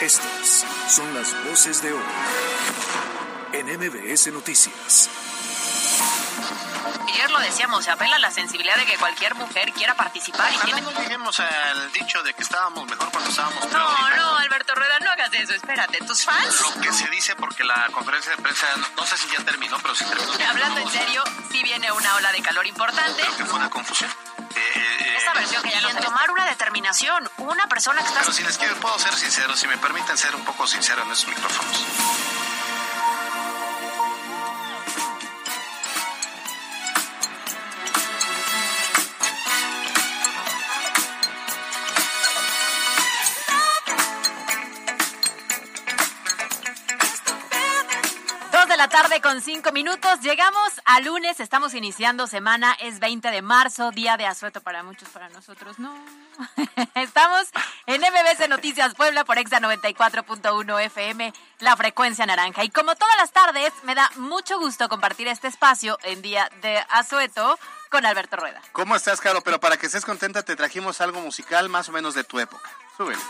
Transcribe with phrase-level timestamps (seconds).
[0.00, 2.02] Estas son las voces de hoy
[3.52, 5.10] en MBS Noticias.
[7.08, 10.52] Ayer lo decíamos, se apela a la sensibilidad de que cualquier mujer quiera participar.
[10.54, 10.82] Y tiene...
[10.82, 13.72] no lleguemos al dicho de que estábamos mejor cuando estábamos peor.
[13.82, 15.98] No, no, Alberto Rueda, no hagas eso, espérate.
[16.06, 16.60] ¿Tus fans?
[16.60, 19.96] Lo que se dice porque la conferencia de prensa, no, sé si ya terminó, pero
[19.96, 20.32] sí terminó.
[20.48, 23.20] Hablando en serio, sí viene una ola de calor importante.
[23.20, 24.10] Creo que fue una confusión.
[25.38, 28.20] Versión que ya y en tomar una determinación, una persona que está...
[28.20, 31.12] Pero si les quiero, puedo ser sincero, si me permiten ser un poco sincero en
[31.12, 31.86] esos micrófonos.
[48.78, 50.20] La tarde con cinco minutos.
[50.20, 55.08] Llegamos a lunes, estamos iniciando semana, es 20 de marzo, día de asueto para muchos,
[55.08, 55.92] para nosotros no.
[56.94, 57.48] estamos
[57.86, 62.62] en MBC Noticias Puebla por Exa 94.1 FM, la frecuencia naranja.
[62.62, 66.78] Y como todas las tardes, me da mucho gusto compartir este espacio en día de
[66.90, 67.58] asueto
[67.90, 68.62] con Alberto Rueda.
[68.70, 69.40] ¿Cómo estás, Caro?
[69.40, 72.70] Pero para que estés contenta, te trajimos algo musical más o menos de tu época.
[72.96, 73.20] Súbele,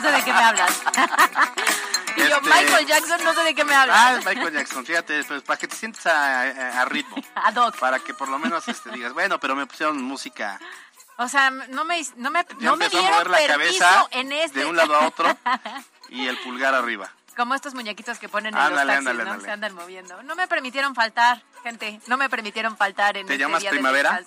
[0.00, 0.82] no sé de qué me hablas.
[2.16, 3.96] y yo, este, Michael Jackson, no sé de qué me hablas.
[3.98, 7.16] Ah, Michael Jackson, fíjate, pues, para que te sientas a, ritmo.
[7.34, 7.78] A doc.
[7.78, 10.60] Para que por lo menos este, digas, bueno, pero me pusieron música.
[11.18, 14.60] O sea, no me, no me, no me dieron a mover la cabeza en este.
[14.60, 15.34] de un lado a otro
[16.10, 17.10] y el pulgar arriba.
[17.36, 19.40] Como estos muñequitos que ponen en los taxis, ¿no?
[19.40, 20.22] Se andan moviendo.
[20.22, 22.00] No me permitieron faltar, gente.
[22.06, 24.20] No me permitieron faltar en ¿Te este llamas día primavera?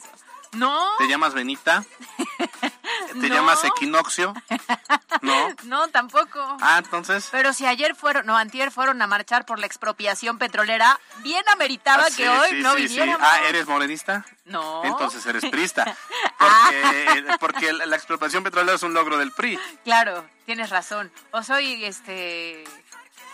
[0.53, 0.95] no.
[0.97, 1.83] ¿Te llamas Benita?
[3.19, 4.33] ¿Te llamas equinoccio?
[5.21, 5.49] No.
[5.63, 6.39] No, tampoco.
[6.61, 7.27] Ah, entonces.
[7.29, 12.05] Pero si ayer fueron, no, antier fueron a marchar por la expropiación petrolera, bien ameritaba
[12.05, 14.25] ah, que hoy no sí, Ah, ¿eres morenista?
[14.45, 14.81] No.
[14.85, 15.97] Entonces eres prista.
[16.39, 19.59] Porque, porque la expropiación petrolera es un logro del PRI.
[19.83, 21.11] Claro, tienes razón.
[21.31, 22.63] O soy, este...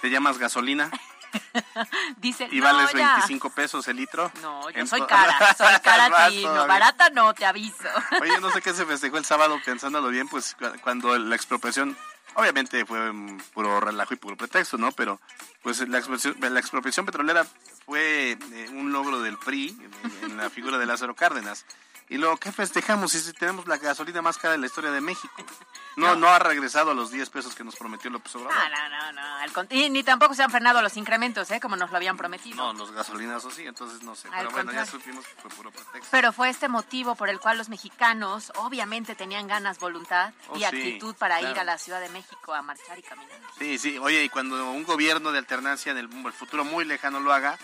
[0.01, 0.89] ¿Te llamas gasolina?
[2.17, 4.31] Dice, ¿Y vales 25 pesos el litro?
[4.41, 7.87] No, yo soy cara, soy cara a ti, no, barata no, te aviso.
[8.21, 11.97] Oye, no sé qué se festejó el sábado, pensándolo bien, pues cuando la expropiación,
[12.35, 13.11] obviamente fue
[13.53, 14.91] puro relajo y puro pretexto, ¿no?
[14.91, 15.19] Pero
[15.61, 17.45] pues la expropiación, la expropiación petrolera
[17.85, 19.77] fue eh, un logro del PRI
[20.23, 21.65] en la figura de Lázaro Cárdenas.
[22.07, 25.33] Y luego, ¿qué festejamos si tenemos la gasolina más cara de la historia de México?
[25.97, 28.53] No, no, ha regresado a los 10 pesos que nos prometió López Obrador.
[28.53, 29.67] No, no, no, no.
[29.69, 31.61] Y ni tampoco se han frenado los incrementos, ¿eh?
[31.61, 32.57] Como nos lo habían prometido.
[32.57, 34.27] No, los gasolinazos sí, entonces no sé.
[34.29, 36.09] pero bueno, ya supimos que fue puro pretexto.
[36.11, 40.67] Pero fue este motivo por el cual los mexicanos obviamente tenían ganas, voluntad y oh,
[40.67, 43.39] actitud para ir a la Ciudad de México a marchar y caminar.
[43.57, 43.97] Sí, sí.
[43.97, 47.57] Oye, y cuando un gobierno de alternancia en el futuro muy lejano lo haga,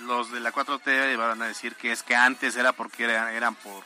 [0.00, 3.54] los de la 4T van a decir que es que antes era porque eran, eran
[3.54, 3.82] por,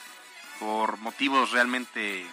[0.59, 2.27] por motivos realmente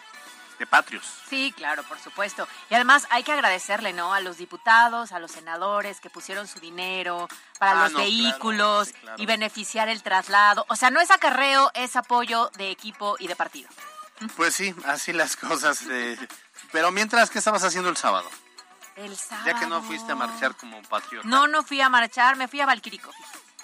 [0.59, 1.05] de patrios.
[1.29, 2.47] Sí, claro, por supuesto.
[2.69, 4.13] Y además hay que agradecerle, ¿no?
[4.13, 7.27] A los diputados, a los senadores que pusieron su dinero
[7.59, 10.65] para ah, los vehículos y beneficiar el traslado.
[10.69, 13.69] O sea, no es acarreo, es apoyo de equipo y de partido.
[14.35, 15.83] Pues sí, así las cosas.
[16.71, 18.29] Pero mientras, ¿qué estabas haciendo el sábado?
[18.95, 19.45] El sábado.
[19.45, 21.27] Ya que no fuiste a marchar como patriota.
[21.27, 23.11] No, no fui a marchar, me fui a Valquirico.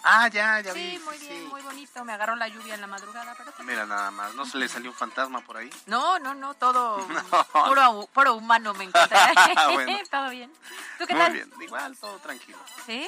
[0.03, 0.91] Ah, ya, ya vi.
[0.91, 2.03] Sí, muy bien, muy bonito.
[2.03, 3.53] Me agarró la lluvia en la madrugada, pero...
[3.59, 4.33] Mira, nada más.
[4.35, 5.69] ¿No se le salió un fantasma por ahí?
[5.85, 6.53] No, no, no.
[6.55, 7.07] Todo
[8.13, 9.17] Puro, humano me encontré.
[9.73, 9.97] bueno.
[10.11, 10.51] todo bien.
[10.97, 11.33] ¿Tú qué muy tal?
[11.33, 11.53] bien.
[11.61, 12.57] Igual, todo tranquilo.
[12.85, 13.07] ¿Sí?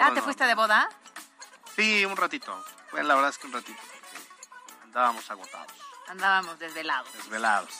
[0.00, 0.88] ah, ¿te fuiste de boda?
[1.76, 2.64] Sí, un ratito.
[2.90, 3.80] Bueno, la verdad es que un ratito.
[4.84, 5.72] Andábamos agotados.
[6.08, 7.12] Andábamos desvelados.
[7.12, 7.70] Desvelados.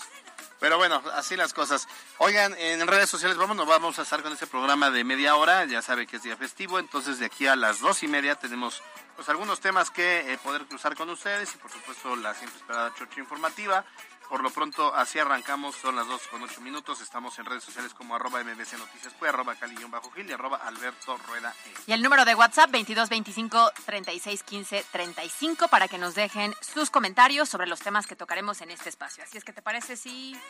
[0.60, 1.88] Pero bueno, así las cosas.
[2.18, 5.64] Oigan, en redes sociales vamos, vamos a estar con este programa de media hora.
[5.64, 8.82] Ya sabe que es día festivo, entonces de aquí a las dos y media tenemos
[9.16, 12.94] pues algunos temas que eh, poder cruzar con ustedes y por supuesto la siempre esperada
[12.94, 13.84] chocha informativa.
[14.30, 17.00] Por lo pronto, así arrancamos, son las 2 con 8 minutos.
[17.00, 19.56] Estamos en redes sociales como arroba mbc noticias, pues, arroba
[19.88, 21.52] bajo gil y arroba alberto rueda.
[21.66, 21.74] E.
[21.88, 27.66] Y el número de WhatsApp 2225 3615 35 para que nos dejen sus comentarios sobre
[27.66, 29.24] los temas que tocaremos en este espacio.
[29.24, 30.40] Así es que, ¿te parece si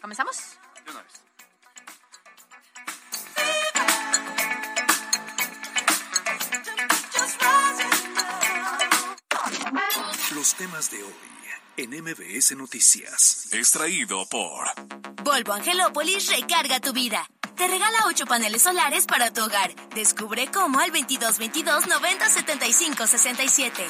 [0.00, 0.36] comenzamos?
[0.84, 1.20] De una vez.
[10.30, 11.34] Los temas de hoy
[11.76, 13.52] en MBS Noticias.
[13.52, 14.68] Extraído por
[15.22, 17.26] Volvo Angelópolis recarga tu vida.
[17.56, 19.74] Te regala 8 paneles solares para tu hogar.
[19.94, 23.86] Descubre cómo al 2222 90 75 67.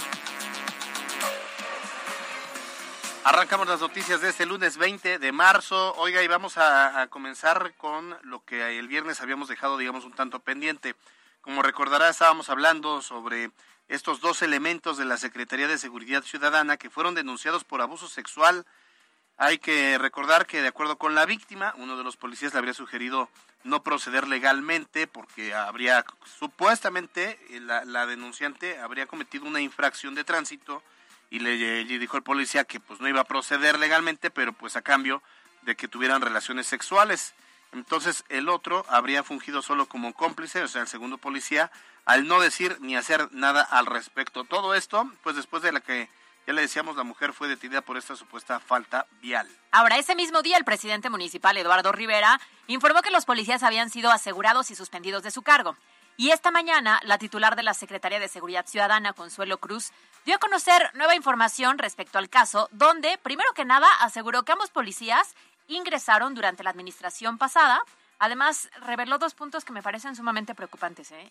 [3.25, 5.95] Arrancamos las noticias de este lunes 20 de marzo.
[5.97, 10.13] Oiga, y vamos a, a comenzar con lo que el viernes habíamos dejado, digamos, un
[10.13, 10.95] tanto pendiente
[11.41, 13.51] Como recordará, estábamos hablando sobre
[13.89, 18.67] estos dos elementos de la Secretaría de Seguridad Ciudadana que fueron denunciados por abuso sexual.
[19.37, 22.75] Hay que recordar que de acuerdo con la víctima, uno de los policías le habría
[22.75, 23.29] sugerido
[23.65, 26.05] no proceder legalmente porque habría
[26.39, 30.83] supuestamente eh, la, denunciante habría cometido una infracción de tránsito
[31.31, 34.83] y le, dijo el policía que pues no iba a proceder legalmente, pero pues a
[34.83, 35.23] cambio
[35.63, 37.35] de que tuvieran relaciones sexuales.
[37.75, 41.71] Entonces el otro habría fungido solo como cómplice, o sea, el segundo policía,
[42.05, 44.45] al no decir ni hacer nada al respecto.
[44.45, 46.09] Todo esto, pues después de la que
[46.47, 49.49] ya le decíamos, la mujer fue detenida por esta supuesta falta vial.
[49.73, 54.11] Ahora, ese mismo día, el presidente municipal, Eduardo Rivera, informó que los policías habían sido
[54.11, 55.77] asegurados y suspendidos de su cargo.
[56.17, 59.91] Y esta mañana, la titular de la Secretaría de Seguridad Ciudadana, Consuelo Cruz,
[60.25, 64.71] dio a conocer nueva información respecto al caso, donde, primero que nada, aseguró que ambos
[64.71, 65.35] policías
[65.69, 67.81] ingresaron durante la administración pasada.
[68.19, 71.11] Además, reveló dos puntos que me parecen sumamente preocupantes.
[71.13, 71.31] ¿eh?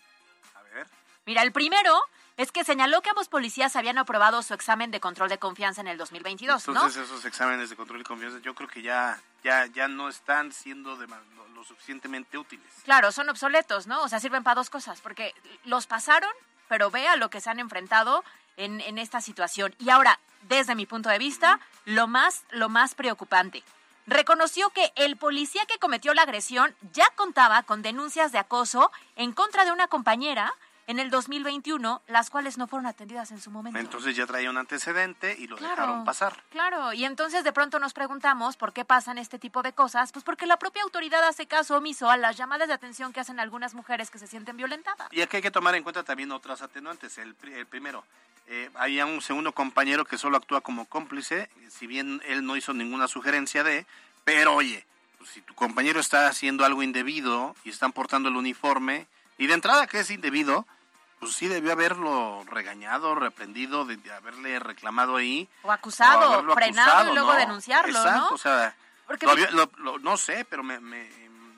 [0.54, 0.86] A ver.
[1.26, 2.02] Mira, el primero
[2.36, 5.88] es que señaló que ambos policías habían aprobado su examen de control de confianza en
[5.88, 9.88] el 2022, Entonces esos exámenes de control de confianza yo creo que ya, ya, ya
[9.88, 12.66] no están siendo lo, suficientemente útiles.
[12.84, 14.02] Claro, son obsoletos, ¿no?
[14.02, 15.32] O sea, sirven para dos cosas, porque
[15.64, 16.30] los pasaron,
[16.68, 18.22] pero vea lo que se han enfrentado
[18.58, 19.74] en, en esta situación.
[19.78, 23.62] Y ahora, desde mi punto de vista, lo más, lo más preocupante
[24.06, 29.32] reconoció que el policía que cometió la agresión ya contaba con denuncias de acoso en
[29.32, 30.54] contra de una compañera
[30.86, 33.78] en el 2021, las cuales no fueron atendidas en su momento.
[33.78, 36.42] Entonces ya traía un antecedente y lo dejaron pasar.
[36.50, 40.24] Claro, y entonces de pronto nos preguntamos por qué pasan este tipo de cosas, pues
[40.24, 43.74] porque la propia autoridad hace caso omiso a las llamadas de atención que hacen algunas
[43.74, 45.08] mujeres que se sienten violentadas.
[45.12, 47.16] Y aquí hay que tomar en cuenta también otras atenuantes.
[47.18, 48.04] El, primero,
[48.46, 52.74] eh, hay un segundo compañero que solo actúa como cómplice, si bien él no hizo
[52.74, 53.86] ninguna sugerencia de,
[54.24, 54.84] pero oye,
[55.18, 59.06] pues si tu compañero está haciendo algo indebido y están portando el uniforme,
[59.38, 60.66] y de entrada que es indebido,
[61.20, 65.48] pues sí debió haberlo regañado, reprendido, de, haberle reclamado ahí.
[65.62, 68.34] O acusado, frenado y luego denunciarlo, Exacto, ¿no?
[68.34, 68.76] o sea,
[70.02, 71.08] no sé, pero me, me,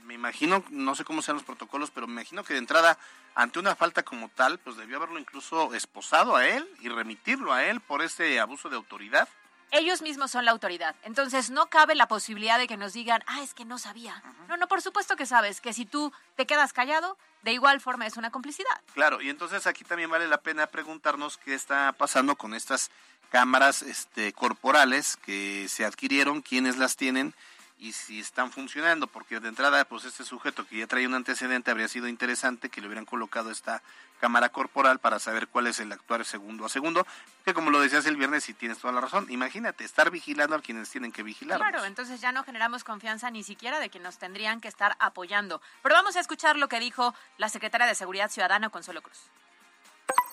[0.05, 2.99] me, imagino, no sé cómo sean los protocolos, pero me imagino que de entrada,
[3.35, 7.65] ante una falta como tal, pues debió haberlo incluso esposado a él y remitirlo a
[7.65, 9.29] él por ese abuso de autoridad
[9.71, 10.95] ellos mismos son la autoridad.
[11.03, 14.23] Entonces no cabe la posibilidad de que nos digan, ah, es que no sabía.
[14.49, 18.07] No, no, por supuesto que sabes que si tú te quedas callado, de igual forma
[18.07, 18.81] es una complicidad.
[18.95, 22.91] Claro, y entonces aquí también vale la pena preguntarnos qué está pasando con estas
[23.31, 27.35] cámaras este, corporales que se adquirieron, quiénes las tienen
[27.79, 31.71] y si están funcionando, porque de entrada, pues este sujeto que ya traía un antecedente
[31.71, 33.83] habría sido interesante que le hubieran colocado esta
[34.19, 37.07] cámara corporal para saber cuál es el actuar segundo a segundo,
[37.45, 40.63] que como lo decías el viernes, y tienes toda la razón, imagínate, estar vigilando a
[40.63, 41.59] quienes tienen que vigilar.
[41.59, 45.61] Claro, entonces ya no generamos confianza ni siquiera de que nos tendrían que estar apoyando.
[45.83, 49.19] Pero vamos a escuchar lo que dijo la secretaria de Seguridad Ciudadana, Consuelo Cruz.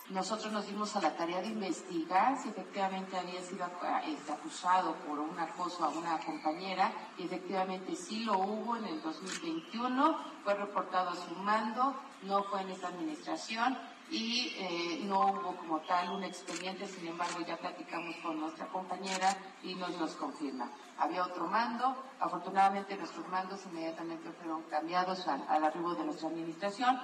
[0.09, 3.65] Nosotros nos dimos a la tarea de investigar si efectivamente había sido
[4.05, 9.01] este, acusado por un acoso a una compañera y efectivamente sí lo hubo en el
[9.01, 13.77] 2021, fue reportado a su mando, no fue en esta administración
[14.11, 19.37] y eh, no hubo como tal un expediente, sin embargo ya platicamos con nuestra compañera
[19.63, 20.69] y nos los confirma.
[20.97, 26.99] Había otro mando, afortunadamente nuestros mandos inmediatamente fueron cambiados al, al arribo de nuestra administración.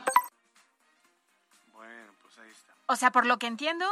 [2.91, 3.85] O sea, por lo que entiendo,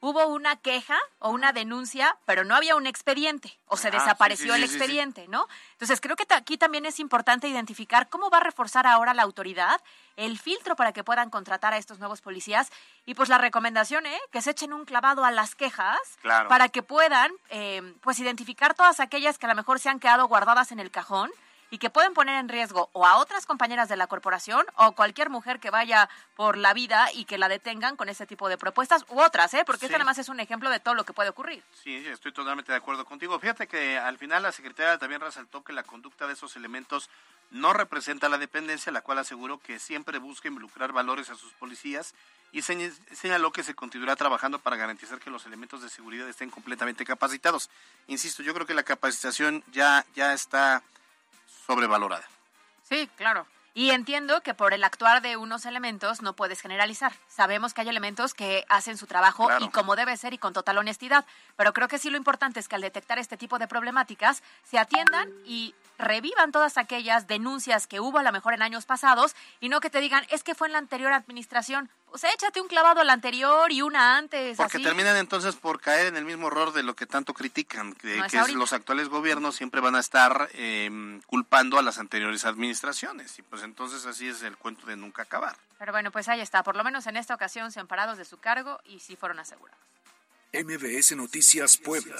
[0.00, 4.56] hubo una queja o una denuncia, pero no había un expediente o se ah, desapareció
[4.56, 5.46] el expediente, ¿no?
[5.74, 9.80] Entonces, creo que aquí también es importante identificar cómo va a reforzar ahora la autoridad
[10.16, 12.72] el filtro para que puedan contratar a estos nuevos policías
[13.06, 14.20] y pues la recomendación, ¿eh?
[14.32, 16.00] Que se echen un clavado a las quejas
[16.48, 20.26] para que puedan, eh, pues, identificar todas aquellas que a lo mejor se han quedado
[20.26, 21.30] guardadas en el cajón
[21.70, 25.30] y que pueden poner en riesgo o a otras compañeras de la corporación o cualquier
[25.30, 29.04] mujer que vaya por la vida y que la detengan con ese tipo de propuestas
[29.08, 29.62] u otras, ¿eh?
[29.64, 29.86] porque sí.
[29.86, 31.62] este además es un ejemplo de todo lo que puede ocurrir.
[31.82, 33.38] Sí, estoy totalmente de acuerdo contigo.
[33.38, 37.08] Fíjate que al final la secretaria también resaltó que la conducta de esos elementos
[37.50, 42.14] no representa la dependencia, la cual aseguró que siempre busca involucrar valores a sus policías
[42.52, 47.04] y señaló que se continuará trabajando para garantizar que los elementos de seguridad estén completamente
[47.04, 47.70] capacitados.
[48.08, 50.82] Insisto, yo creo que la capacitación ya, ya está
[51.70, 52.24] sobrevalorada.
[52.82, 53.46] Sí, claro.
[53.72, 57.12] Y entiendo que por el actuar de unos elementos no puedes generalizar.
[57.28, 60.78] Sabemos que hay elementos que hacen su trabajo y como debe ser y con total
[60.78, 61.24] honestidad,
[61.54, 64.78] pero creo que sí lo importante es que al detectar este tipo de problemáticas se
[64.78, 69.68] atiendan y revivan todas aquellas denuncias que hubo a lo mejor en años pasados y
[69.68, 71.90] no que te digan es que fue en la anterior administración.
[72.10, 74.56] Pues échate un clavado al anterior y una antes.
[74.56, 74.84] Porque así.
[74.84, 78.30] terminan entonces por caer en el mismo error de lo que tanto critican, No es
[78.30, 83.38] que es los actuales gobiernos siempre van a estar eh, culpando a las anteriores administraciones.
[83.38, 85.56] Y pues entonces así es el cuento de nunca acabar.
[85.78, 86.62] Pero bueno, pues ahí está.
[86.62, 89.38] Por lo menos en esta ocasión se han parado de su cargo y sí fueron
[89.38, 89.80] asegurados.
[90.52, 92.16] MBS Noticias Puebla.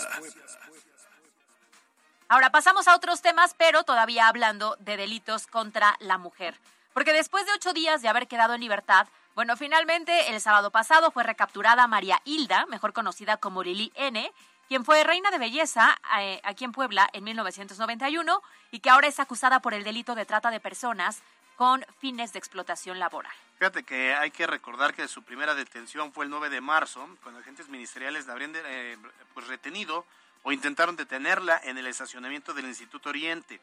[2.29, 6.55] Ahora pasamos a otros temas, pero todavía hablando de delitos contra la mujer.
[6.93, 11.11] Porque después de ocho días de haber quedado en libertad, bueno, finalmente el sábado pasado
[11.11, 14.31] fue recapturada María Hilda, mejor conocida como Lili N.,
[14.69, 19.19] quien fue reina de belleza eh, aquí en Puebla en 1991 y que ahora es
[19.19, 21.23] acusada por el delito de trata de personas
[21.57, 23.33] con fines de explotación laboral.
[23.59, 27.41] Fíjate que hay que recordar que su primera detención fue el 9 de marzo, cuando
[27.41, 28.97] agentes ministeriales la habrían eh,
[29.35, 30.07] pues retenido
[30.43, 33.61] o intentaron detenerla en el estacionamiento del Instituto Oriente,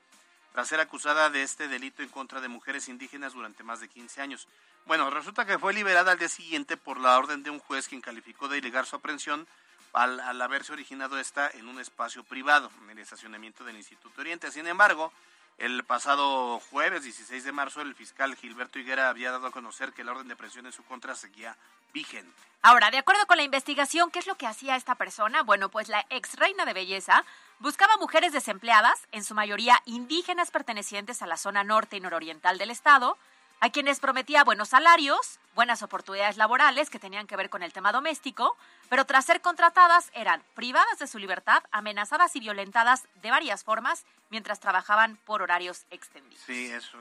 [0.54, 4.22] tras ser acusada de este delito en contra de mujeres indígenas durante más de 15
[4.22, 4.48] años.
[4.86, 8.01] Bueno, resulta que fue liberada al día siguiente por la orden de un juez quien
[8.01, 9.48] calificó de ilegal su aprehensión
[9.94, 14.51] al, al haberse originado esta en un espacio privado, en el estacionamiento del Instituto Oriente.
[14.51, 15.12] Sin embargo,
[15.58, 20.04] el pasado jueves 16 de marzo, el fiscal Gilberto Higuera había dado a conocer que
[20.04, 21.58] la orden de presión en su contra seguía
[21.94, 22.32] vigente.
[22.62, 25.42] Ahora, de acuerdo con la investigación, ¿qué es lo que hacía esta persona?
[25.42, 27.24] Bueno, pues la ex reina de belleza
[27.60, 32.72] buscaba mujeres desempleadas, en su mayoría indígenas pertenecientes a la zona norte y nororiental del
[32.72, 33.18] estado,
[33.60, 37.92] a quienes prometía buenos salarios, buenas oportunidades laborales que tenían que ver con el tema
[37.92, 38.56] doméstico,
[38.90, 44.06] pero tras ser contratadas eran privadas de su libertad, amenazadas y violentadas de varias formas
[44.30, 46.44] mientras trabajaban por horarios extendidos.
[46.46, 47.00] Sí, eso,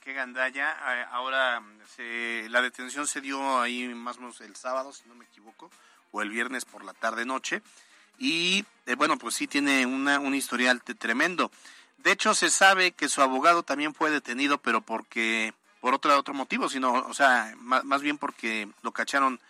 [0.00, 0.70] qué, gandalla.
[1.10, 1.62] Ahora,
[1.98, 5.70] la detención se dio ahí más o menos el sábado, si no me equivoco,
[6.10, 7.62] o el viernes por la tarde-noche.
[8.18, 11.50] Y eh, bueno, pues sí tiene una, un historial tremendo.
[11.98, 16.34] De hecho, se sabe que su abogado también fue detenido, pero porque por otro otro
[16.34, 19.40] motivo, sino, o sea, ma- más, bien porque lo cacharon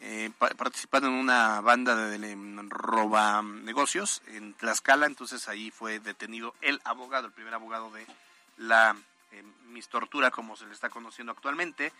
[0.00, 2.36] eh, pa- participando en una banda de, de
[2.68, 8.06] roba negocios en Tlaxcala, entonces ahí fue detenido el abogado, el primer abogado de
[8.58, 8.96] la
[9.32, 11.92] eh, Miss Tortura, como se le está conociendo actualmente,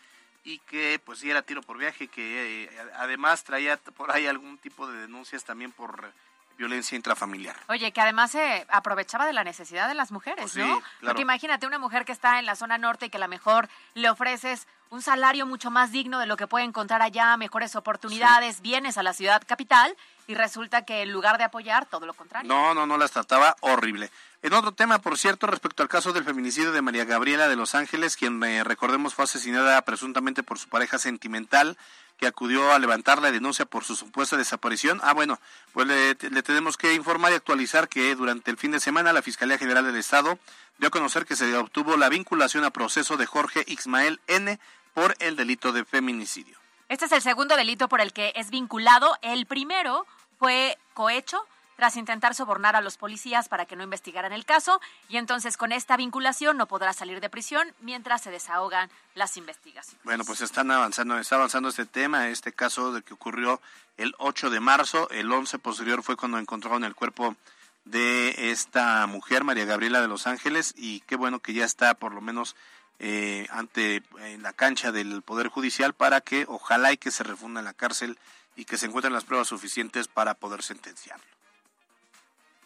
[0.44, 4.58] y que pues sí era tiro por viaje, que eh, además traía por ahí algún
[4.58, 6.12] tipo de denuncias también por
[6.56, 7.56] violencia intrafamiliar.
[7.68, 10.80] Oye, que además se aprovechaba de la necesidad de las mujeres, Pues sí, ¿no?
[10.80, 10.84] claro.
[11.00, 13.68] Porque imagínate una mujer que está en la zona norte y que a lo mejor
[13.94, 18.60] le ofreces un salario mucho más digno de lo que puede encontrar allá, mejores oportunidades,
[18.60, 19.96] vienes a la ciudad capital
[20.28, 22.48] y resulta que en lugar de apoyar, todo lo contrario.
[22.48, 24.10] No, no, no las trataba horrible.
[24.42, 27.74] En otro tema, por cierto, respecto al caso del feminicidio de María Gabriela de Los
[27.74, 31.76] Ángeles, quien eh, recordemos fue asesinada presuntamente por su pareja sentimental,
[32.16, 35.00] que acudió a levantar la denuncia por su supuesta desaparición.
[35.02, 35.38] Ah, bueno,
[35.72, 39.22] pues le, le tenemos que informar y actualizar que durante el fin de semana la
[39.22, 40.38] Fiscalía General del Estado
[40.78, 44.58] dio a conocer que se obtuvo la vinculación a proceso de Jorge Ismael N
[44.92, 46.56] por el delito de feminicidio.
[46.88, 49.16] Este es el segundo delito por el que es vinculado.
[49.22, 50.06] El primero
[50.38, 51.44] fue cohecho
[51.76, 55.72] tras intentar sobornar a los policías para que no investigaran el caso y entonces con
[55.72, 60.02] esta vinculación no podrá salir de prisión mientras se desahogan las investigaciones.
[60.04, 63.60] Bueno, pues están avanzando, está avanzando este tema, este caso de que ocurrió
[63.96, 67.36] el 8 de marzo, el 11 posterior fue cuando encontraron el cuerpo
[67.84, 72.14] de esta mujer, María Gabriela de Los Ángeles, y qué bueno que ya está por
[72.14, 72.56] lo menos
[72.98, 74.02] eh, ante
[74.40, 78.18] la cancha del Poder Judicial para que ojalá y que se refunda en la cárcel
[78.56, 81.33] y que se encuentren las pruebas suficientes para poder sentenciarlo.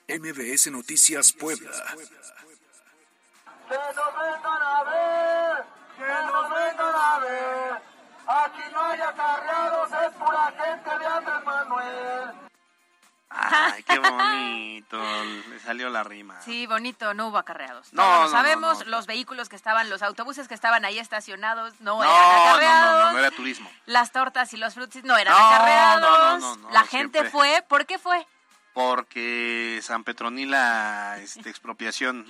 [0.09, 1.71] MBS Noticias Puebla.
[3.69, 5.65] Que nos vengan a ver,
[5.99, 7.73] que nos vengan a ver.
[8.27, 12.31] Aquí no hay acarreados, es pura gente de Andrés Manuel.
[13.31, 14.99] Ay, qué bonito,
[15.51, 16.41] le salió la rima.
[16.41, 17.93] Sí, bonito, no hubo acarreados.
[17.93, 18.85] No, no, no, sabemos, no.
[18.87, 22.45] los vehículos que estaban, los autobuses que estaban ahí estacionados no, No, eran no, no,
[22.49, 23.05] acarreados.
[23.05, 23.71] no, no era turismo.
[23.85, 26.01] Las tortas y los frutis no eran No, acarreados.
[26.01, 27.31] no, no, no, no, La gente siempre.
[27.31, 28.27] fue, ¿por qué fue?
[28.79, 32.25] Porque San Petronila, este, expropiación,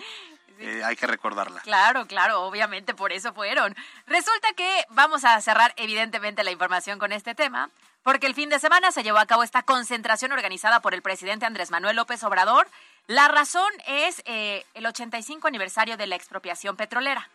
[0.59, 1.61] eh, hay que recordarla.
[1.61, 3.77] Claro, claro, obviamente por eso fueron.
[4.07, 7.69] Resulta que vamos a cerrar evidentemente la información con este tema,
[8.03, 11.45] porque el fin de semana se llevó a cabo esta concentración organizada por el presidente
[11.45, 12.67] Andrés Manuel López Obrador.
[13.09, 17.29] La razón es eh, el 85 aniversario de la expropiación petrolera.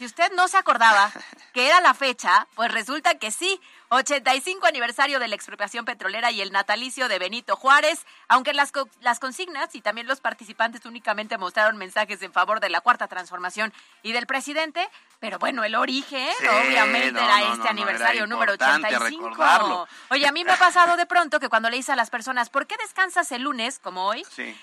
[0.00, 1.12] Si usted no se acordaba
[1.52, 6.40] que era la fecha, pues resulta que sí, 85 aniversario de la expropiación petrolera y
[6.40, 11.36] el natalicio de Benito Juárez, aunque las, co- las consignas y también los participantes únicamente
[11.36, 14.88] mostraron mensajes en favor de la cuarta transformación y del presidente,
[15.18, 18.86] pero bueno, el origen Sí, obviamente no, era no, este no, aniversario era número importante
[18.96, 19.28] 85.
[19.28, 19.88] recordarlo.
[20.08, 22.48] Oye, a mí me ha pasado de pronto que cuando le dice a las personas,
[22.48, 24.24] ¿por qué descansas el lunes como hoy?
[24.34, 24.58] Sí.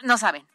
[0.00, 0.46] No saben.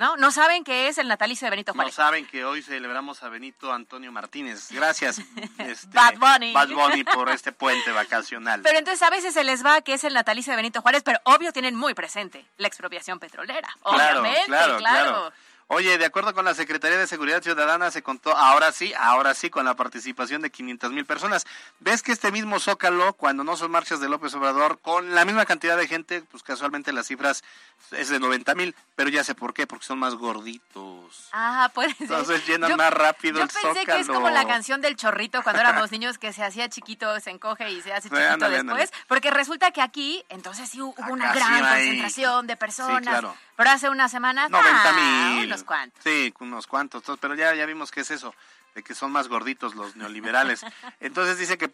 [0.00, 0.16] ¿No?
[0.16, 1.94] No saben que es el natalicio de Benito No Juárez.
[1.94, 4.68] saben que hoy celebramos a Benito Antonio Martínez.
[4.72, 5.18] Gracias,
[5.58, 6.54] este, Bad Bunny.
[6.54, 8.62] Bad Bunny, por este puente vacacional.
[8.62, 11.20] Pero entonces a veces se les va que es el natalicio de Benito Juárez, pero
[11.24, 13.68] obvio tienen muy presente la expropiación petrolera.
[13.82, 15.10] Claro, Obviamente, claro, claro.
[15.10, 15.32] claro.
[15.72, 19.50] Oye, de acuerdo con la Secretaría de Seguridad Ciudadana, se contó, ahora sí, ahora sí,
[19.50, 21.46] con la participación de 500 mil personas.
[21.78, 25.46] ¿Ves que este mismo Zócalo, cuando no son marchas de López Obrador, con la misma
[25.46, 27.44] cantidad de gente, pues casualmente las cifras
[27.92, 31.28] es de 90 mil, pero ya sé por qué, porque son más gorditos.
[31.32, 32.02] Ah, puede ser.
[32.02, 34.14] Entonces llenan más rápido yo el pensé que es Zócalo.
[34.14, 37.80] como la canción del chorrito cuando éramos niños que se hacía chiquito, se encoge y
[37.80, 38.72] se hace Sí, chiquito ándale, después.
[38.90, 39.04] ándale.
[39.06, 43.02] Porque resulta que aquí, entonces sí hubo una Acá gran sí hay- concentración de personas.
[43.02, 43.36] claro.
[43.60, 45.44] Pero hace unas semanas, 90 ah, mil.
[45.44, 46.02] unos cuantos.
[46.02, 47.02] Sí, unos cuantos.
[47.20, 48.34] Pero ya, ya vimos que es eso,
[48.74, 50.64] de que son más gorditos los neoliberales.
[51.00, 51.68] Entonces dice que,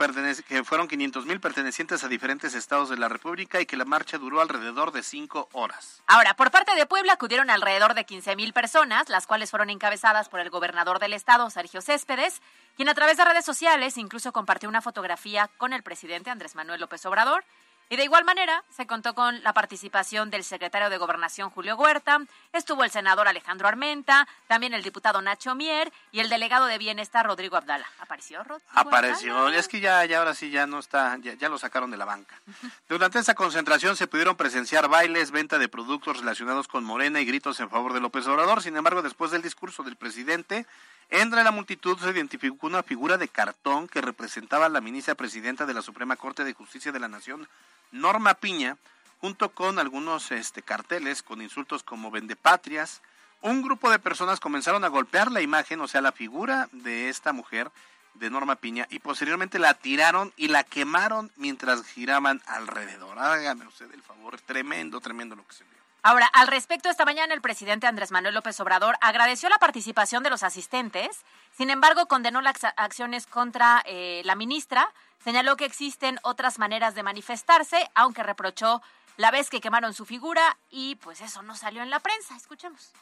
[0.49, 4.19] que fueron 500 mil pertenecientes a diferentes estados de la República y que la marcha
[4.19, 6.03] duró alrededor de cinco horas.
[6.09, 10.29] Ahora, por parte de Puebla acudieron alrededor de 15 mil personas, las cuales fueron encabezadas
[10.29, 12.43] por el gobernador del estado, Sergio Céspedes,
[12.75, 16.81] quien a través de redes sociales incluso compartió una fotografía con el presidente Andrés Manuel
[16.81, 17.45] López Obrador.
[17.89, 22.19] Y de igual manera, se contó con la participación del secretario de Gobernación Julio Huerta,
[22.53, 27.25] estuvo el senador Alejandro Armenta, también el diputado Nacho Mier y el delegado de Bienestar
[27.27, 27.87] Rodrigo Abdala.
[28.01, 29.57] ¿Apareció Rodrigo Apareció, Abdala?
[29.57, 32.05] es que ya, ya ahora sí ya no está, ya, ya lo sacaron de la
[32.05, 32.35] banca.
[32.89, 37.61] Durante esa concentración se pudieron presenciar bailes, venta de productos relacionados con Morena y gritos
[37.61, 38.63] en favor de López Obrador.
[38.63, 40.67] Sin embargo, después del discurso del presidente,
[41.11, 45.65] entre la multitud se identificó una figura de cartón que representaba a la ministra presidenta
[45.65, 47.49] de la Suprema Corte de Justicia de la Nación,
[47.93, 48.77] Norma Piña,
[49.21, 53.03] junto con algunos este, carteles con insultos como vendepatrias.
[53.41, 57.33] Un grupo de personas comenzaron a golpear la imagen, o sea, la figura de esta
[57.33, 57.71] mujer,
[58.15, 63.19] de Norma Piña, y posteriormente la tiraron y la quemaron mientras giraban alrededor.
[63.19, 65.86] Hágame usted el favor, tremendo, tremendo lo que se vio.
[66.09, 70.31] Ahora, al respecto, esta mañana el presidente Andrés Manuel López Obrador agradeció la participación de
[70.31, 74.89] los asistentes, sin embargo, condenó las acciones contra eh, la ministra,
[75.25, 78.83] señaló que existen otras maneras de manifestarse, aunque reprochó
[79.17, 82.37] la vez que quemaron su figura y pues eso no salió en la prensa.
[82.37, 82.93] Escuchemos.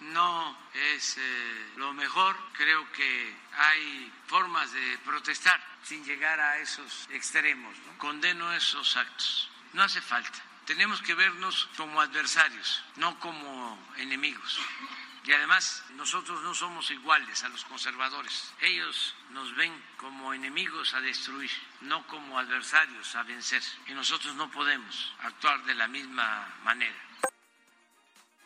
[0.00, 0.56] no
[0.94, 2.34] es eh, lo mejor.
[2.54, 7.76] Creo que hay formas de protestar sin llegar a esos extremos.
[7.80, 7.98] ¿no?
[7.98, 9.50] Condeno esos actos.
[9.74, 10.53] No hace falta.
[10.66, 14.58] Tenemos que vernos como adversarios, no como enemigos.
[15.24, 18.52] Y además nosotros no somos iguales a los conservadores.
[18.60, 21.50] Ellos nos ven como enemigos a destruir,
[21.82, 23.62] no como adversarios a vencer.
[23.86, 26.96] Y nosotros no podemos actuar de la misma manera.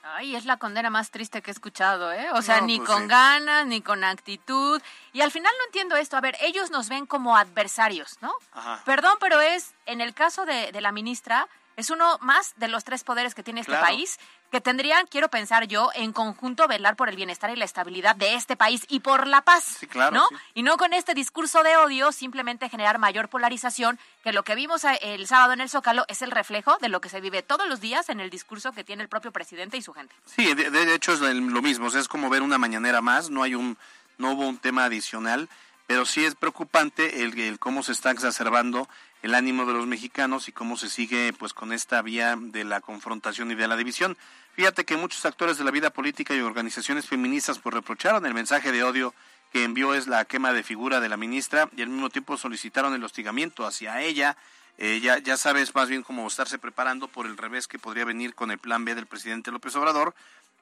[0.05, 2.29] Ay, es la condena más triste que he escuchado, ¿eh?
[2.33, 3.09] O sea, No, ni pues con sí.
[3.09, 4.81] ganas, ni con actitud.
[5.13, 6.17] Y al final no entiendo esto.
[6.17, 8.33] A ver, ellos nos ven como adversarios, ¿no?
[8.53, 8.81] Ajá.
[8.85, 11.47] Perdón, pero es, en el caso de, de la ministra,
[11.79, 13.87] es uno más de los tres poderes que tiene este Claro.
[13.87, 14.19] país,
[14.51, 18.35] que tendrían, quiero pensar yo, en conjunto velar por el bienestar y la estabilidad de
[18.35, 20.27] este país y por la paz, Sí, claro, ¿no?
[20.29, 20.35] sí.
[20.55, 24.83] Y no con este discurso de odio simplemente generar mayor polarización, que lo que vimos
[25.03, 27.81] el sábado en el Zócalo es el reflejo de lo que se vive todos los
[27.81, 30.15] días en el discurso que tiene el propio presidente y su gente.
[30.27, 33.31] Sí, de, de hecho es lo mismo, o sea, es como ver una mañanera más,
[33.31, 33.79] no hay un,
[34.17, 35.49] no hubo un tema adicional,
[35.89, 38.89] pero sí es preocupante el, el cómo se está exacerbando
[39.23, 42.83] el ánimo de los mexicanos y cómo se sigue pues con esta vía de la
[42.83, 44.17] confrontación y de la división.
[44.53, 48.71] Fíjate que muchos actores de la vida política y organizaciones feministas pues reprocharon el mensaje
[48.71, 49.15] de odio
[49.51, 52.93] que envió es la quema de figura de la ministra y al mismo tiempo solicitaron
[52.93, 54.37] el hostigamiento hacia ella.
[54.77, 58.35] Eh, ya, ya sabes más bien cómo estarse preparando por el revés que podría venir
[58.35, 60.15] con el plan B del presidente López Obrador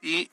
[0.02, 0.30] y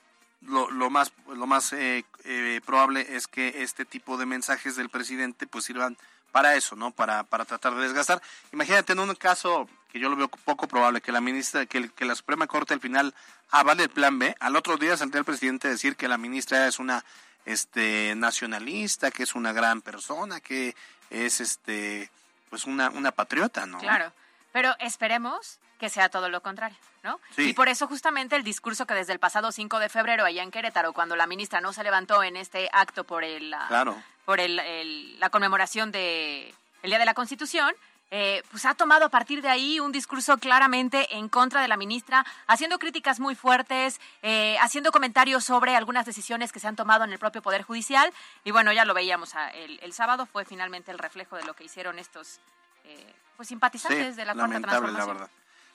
[0.47, 4.89] lo, lo más, lo más eh, eh, probable es que este tipo de mensajes del
[4.89, 5.97] presidente pues sirvan
[6.32, 6.91] para eso, ¿no?
[6.91, 8.21] Para, para tratar de desgastar.
[8.51, 12.06] Imagínate en un caso que yo lo veo poco probable, que la ministra, que, que
[12.06, 13.13] la Suprema Corte al final
[13.51, 16.67] avale el plan B, al otro día saldría el presidente a decir que la ministra
[16.67, 17.06] es una
[17.45, 20.75] este nacionalista, que es una gran persona, que
[21.10, 22.10] es este
[22.49, 23.79] pues una, una patriota, ¿no?
[23.79, 24.12] Claro,
[24.53, 27.19] pero esperemos que sea todo lo contrario, ¿no?
[27.35, 27.49] Sí.
[27.49, 30.51] Y por eso justamente el discurso que desde el pasado 5 de febrero allá en
[30.51, 34.01] Querétaro, cuando la ministra no se levantó en este acto por el, la- Claro.
[34.23, 37.75] por el, el- la conmemoración de el Día de la Constitución,
[38.11, 41.77] eh, pues ha tomado a partir de ahí un discurso claramente en contra de la
[41.77, 47.03] ministra, haciendo críticas muy fuertes, eh, haciendo comentarios sobre algunas decisiones que se han tomado
[47.05, 48.13] en el propio Poder Judicial.
[48.43, 51.55] Y bueno, ya lo veíamos ah, el, el sábado, fue finalmente el reflejo de lo
[51.55, 52.39] que hicieron estos
[52.85, 55.17] eh, pues simpatizantes Sí, de la Cuarta lamentable, la Transformación.
[55.17, 55.32] verdad.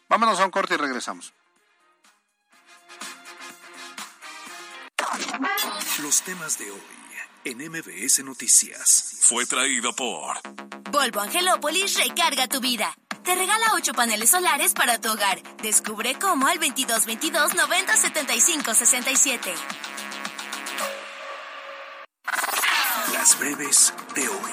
[0.09, 1.33] Vámonos a un corte y regresamos.
[6.03, 6.81] Los temas de hoy
[7.45, 9.19] en MBS Noticias.
[9.23, 10.37] Fue traído por
[10.91, 12.95] Volvo Angelópolis recarga tu vida.
[13.25, 15.43] te regala 8 paneles solares para tu hogar.
[15.63, 19.55] Descubre cómo al 2222 90 75 67.
[23.13, 24.53] Las breves de hoy.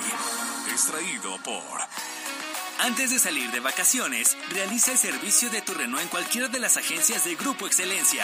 [0.72, 1.80] Extraído por
[2.80, 6.76] Antes de salir de vacaciones, realiza el servicio de tu Renault en cualquiera de las
[6.76, 8.24] agencias de Grupo Excelencia.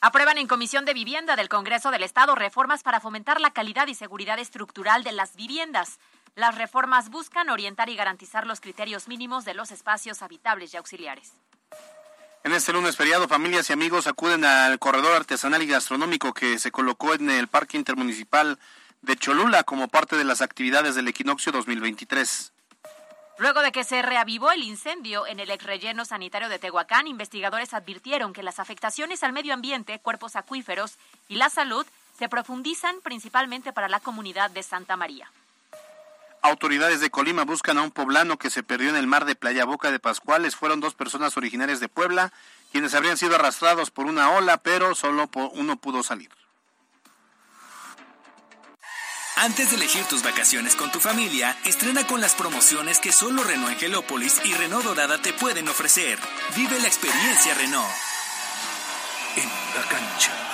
[0.00, 3.94] Aprueban en Comisión de Vivienda del Congreso del Estado reformas para fomentar la calidad y
[3.94, 6.00] seguridad estructural de las viviendas.
[6.34, 11.34] Las reformas buscan orientar y garantizar los criterios mínimos de los espacios habitables y auxiliares.
[12.42, 16.72] En este lunes feriado, familias y amigos acuden al corredor artesanal y gastronómico que se
[16.72, 18.58] colocó en el Parque Intermunicipal
[19.02, 22.52] de Cholula como parte de las actividades del equinoccio 2023.
[23.38, 27.74] Luego de que se reavivó el incendio en el ex relleno sanitario de Tehuacán, investigadores
[27.74, 30.96] advirtieron que las afectaciones al medio ambiente, cuerpos acuíferos
[31.28, 31.84] y la salud
[32.18, 35.30] se profundizan principalmente para la comunidad de Santa María.
[36.42, 39.64] Autoridades de Colima buscan a un poblano que se perdió en el mar de Playa
[39.64, 40.56] Boca de Pascuales.
[40.56, 42.32] Fueron dos personas originarias de Puebla,
[42.70, 46.30] quienes habrían sido arrastrados por una ola, pero solo uno pudo salir.
[49.42, 53.72] Antes de elegir tus vacaciones con tu familia, estrena con las promociones que solo Renault
[53.72, 56.16] Angelópolis y Renault Dorada te pueden ofrecer.
[56.54, 57.90] Vive la experiencia Renault.
[59.34, 60.51] En la cancha.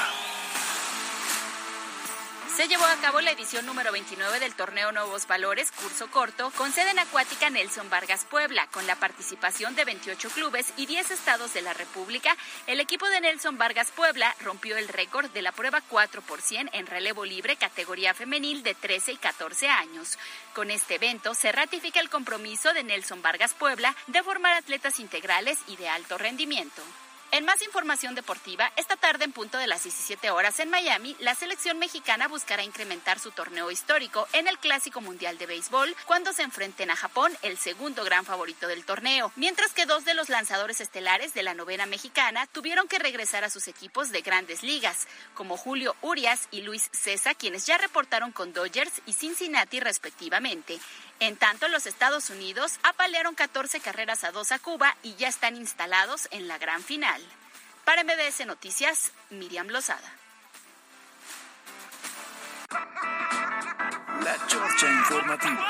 [2.58, 6.72] Se llevó a cabo la edición número 29 del torneo Nuevos Valores, curso corto, con
[6.72, 11.54] sede en Acuática Nelson Vargas Puebla, con la participación de 28 clubes y 10 estados
[11.54, 12.36] de la República.
[12.66, 16.70] El equipo de Nelson Vargas Puebla rompió el récord de la prueba 4 por 100
[16.72, 20.18] en relevo libre categoría femenil de 13 y 14 años.
[20.52, 25.60] Con este evento se ratifica el compromiso de Nelson Vargas Puebla de formar atletas integrales
[25.68, 26.82] y de alto rendimiento.
[27.30, 31.34] En más información deportiva, esta tarde en punto de las 17 horas en Miami, la
[31.34, 36.42] selección mexicana buscará incrementar su torneo histórico en el Clásico Mundial de Béisbol cuando se
[36.42, 40.80] enfrenten a Japón, el segundo gran favorito del torneo, mientras que dos de los lanzadores
[40.80, 45.58] estelares de la novena mexicana tuvieron que regresar a sus equipos de grandes ligas, como
[45.58, 50.80] Julio Urias y Luis César, quienes ya reportaron con Dodgers y Cincinnati respectivamente.
[51.20, 55.56] En tanto, los Estados Unidos apalearon 14 carreras a 2 a Cuba y ya están
[55.56, 57.20] instalados en la gran final.
[57.84, 60.12] Para MBS Noticias, Miriam Lozada.
[64.22, 65.68] La Chorcha Informativa.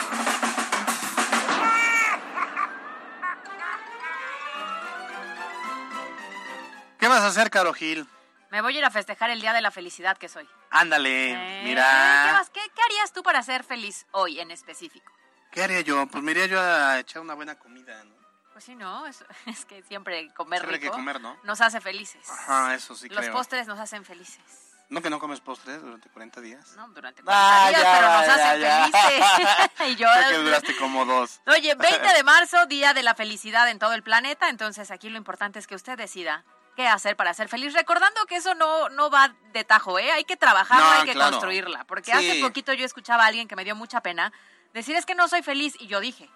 [6.98, 8.06] ¿Qué vas a hacer, Caro Gil?
[8.50, 10.48] Me voy a ir a festejar el Día de la Felicidad que soy.
[10.70, 12.24] Ándale, Eh, mira.
[12.26, 15.10] ¿Qué, vas- qué- qué harías tú para ser feliz hoy en específico?
[15.50, 16.06] ¿Qué haría yo?
[16.06, 18.14] Pues me iría yo a echar una buena comida, ¿no?
[18.52, 21.36] Pues sí, no, es, es que siempre comer Siempre hay que rico comer, ¿no?
[21.44, 22.28] nos hace felices.
[22.28, 23.32] Ajá, eso sí Los creo.
[23.32, 24.42] postres nos hacen felices.
[24.90, 26.72] ¿No que no comes postres durante 40 días?
[26.74, 28.88] No, durante Ah, 40 días, ya, pero nos ya, hacen ya.
[28.88, 29.70] felices.
[29.88, 31.40] y yo, Sé que duraste como dos.
[31.46, 35.18] Oye, 20 de marzo, Día de la Felicidad en todo el planeta, entonces aquí lo
[35.18, 36.42] importante es que usted decida
[36.74, 40.10] qué hacer para ser feliz, recordando que eso no, no va de tajo, ¿eh?
[40.12, 41.32] Hay que trabajarla, No, hay que claro.
[41.32, 42.30] construirla, porque Sí.
[42.30, 44.32] hace poquito yo escuchaba a alguien que me dio mucha pena
[44.74, 46.28] decir es que no soy feliz y yo dije,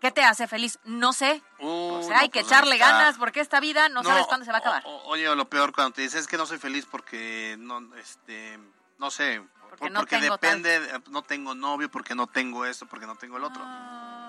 [0.00, 0.78] ¿qué te hace feliz?
[0.84, 1.42] No sé.
[1.58, 2.86] o Uy, sea, hay no, que pues echarle está.
[2.92, 4.82] ganas porque esta vida no, sabes cuándo se va a acabar.
[4.86, 7.94] o- o- oye, lo peor cuando te dices es que no soy feliz porque no,
[7.96, 8.58] este,
[8.98, 13.14] no sé, Porque no depende, de- no tengo novio, porque no tengo esto, porque no
[13.16, 13.62] tengo el otro.
[13.64, 14.19] Ay,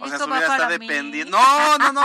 [0.00, 1.36] o sea, va vida está dependiendo.
[1.38, 2.02] No, no, no,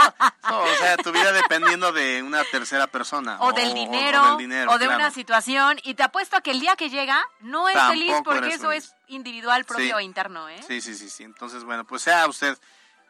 [0.48, 3.36] No, O sea, tu vida dependiendo de una tercera persona.
[3.40, 4.94] O del dinero, o, del dinero, de claro.
[4.96, 5.78] una situación.
[5.84, 8.68] Y te apuesto a que el día que llega no es Tampoco feliz porque eso
[8.68, 8.84] feliz.
[8.84, 10.02] es individual, propio Sí.
[10.02, 10.62] e interno, ¿eh?
[10.66, 11.24] Sí, sí, sí, sí.
[11.24, 12.58] Entonces, bueno, pues sea usted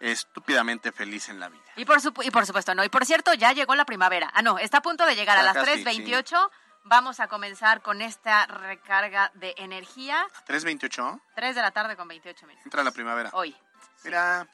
[0.01, 1.63] estúpidamente feliz en la vida.
[1.77, 2.83] Y por, supu- y por supuesto, no.
[2.85, 4.31] Y por cierto, ya llegó la primavera.
[4.35, 6.51] Ah, no, está a punto de llegar a Ya las casi, 3.28.
[6.85, 10.27] Vamos a comenzar con esta recarga de energía.
[10.47, 12.65] 3.28, 3 de la tarde con 28 minutos.
[12.65, 13.29] entra la primavera.
[13.35, 13.55] Hoy.
[14.03, 14.47] Mira,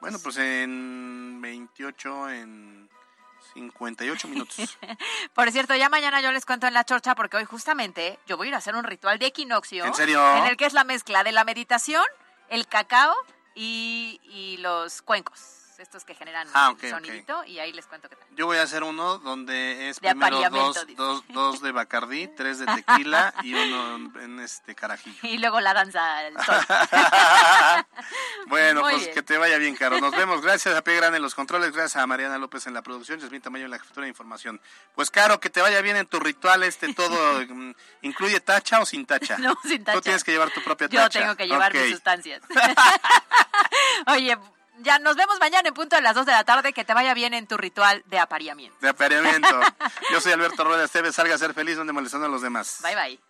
[0.00, 2.88] bueno, pues en 28, en
[3.54, 4.78] 58 minutos.
[5.34, 8.46] Por cierto, ya mañana yo les cuento en la chorcha porque hoy justamente yo voy
[8.46, 9.84] a ir a hacer un ritual de equinoccio.
[9.84, 10.36] ¿En serio?
[10.36, 12.04] En el que es la mezcla de la meditación,
[12.48, 13.14] el cacao
[13.54, 15.59] y, y los cuencos.
[15.80, 18.28] Estos que generan Ah, sonidito y ahí les cuento qué tal.
[18.36, 22.58] Yo voy a hacer uno donde es De primero dos, dos, dos de Bacardí, tres
[22.58, 25.16] de tequila y uno en, este carajillo.
[25.22, 26.56] Y luego la danza al sol.
[28.48, 29.14] bueno, Muy pues bien.
[29.14, 29.98] que te vaya bien, Caro.
[30.00, 30.42] Nos vemos.
[30.42, 30.94] Gracias a P.
[30.94, 33.78] Gran en los controles, gracias a Mariana López en la producción, Yasmín Tamayo en la
[33.78, 34.60] jefatura de información.
[34.94, 37.40] Pues, Caro, que te vaya bien en tu ritual este todo.
[37.48, 39.38] mm, ¿Incluye tacha o sin tacha?
[39.38, 39.96] No, sin tacha.
[39.96, 41.20] Tú tienes que llevar tu propia Yo tacha.
[41.20, 42.42] tengo que llevar mis sustancias.
[44.06, 44.36] Oye,
[44.82, 46.72] ya nos vemos mañana en punto de las 2 de la tarde.
[46.72, 48.76] Que te vaya bien en tu ritual de apareamiento.
[48.80, 49.48] De apareamiento.
[50.10, 51.14] Yo soy Alberto Rueda Esteves.
[51.14, 52.78] Salga a ser feliz donde molestando a los demás.
[52.82, 53.20] Bye bye.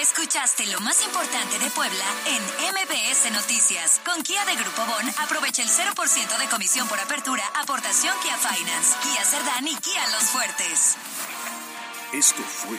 [0.00, 2.42] Escuchaste lo más importante de Puebla en
[2.74, 4.00] MBS Noticias.
[4.04, 8.96] Con Kia de Grupo Bon, aprovecha el 0% de comisión por apertura, aportación Kia Finance,
[9.02, 10.96] Kia Cerdán y Kia Los Fuertes.
[12.12, 12.78] Esto fue